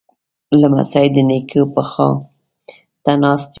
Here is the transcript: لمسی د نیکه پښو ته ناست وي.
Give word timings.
لمسی 0.61 1.07
د 1.15 1.17
نیکه 1.29 1.61
پښو 1.73 2.09
ته 3.03 3.11
ناست 3.23 3.49
وي. 3.49 3.49